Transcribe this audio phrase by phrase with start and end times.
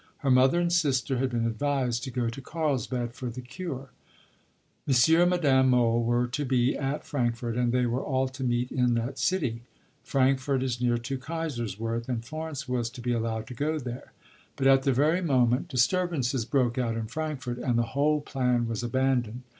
[0.25, 3.91] Her mother and sister had been advised to go to Carlsbad for the cure.
[4.87, 4.95] M.
[5.21, 8.95] and Madame Mohl were to be at Frankfurt, and they were all to meet in
[8.95, 9.61] that city.
[10.03, 14.11] Frankfurt is near to Kaiserswerth, and Florence was to be allowed to go there.
[14.55, 18.81] But at the very moment disturbances broke out in Frankfurt, and the whole plan was
[18.81, 19.43] abandoned.